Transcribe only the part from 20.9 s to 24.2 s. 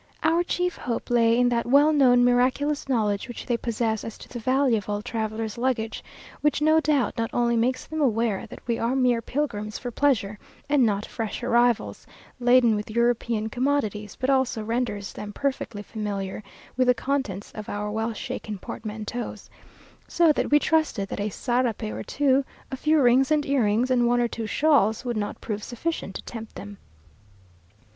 that a sarape or two, a few rings and earrings, and one